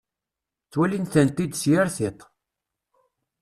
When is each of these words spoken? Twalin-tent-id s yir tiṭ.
Twalin-tent-id 0.71 1.53
s 1.61 1.63
yir 1.69 1.87
tiṭ. 1.95 2.19